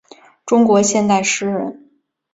[0.47, 1.91] 中国现代诗人。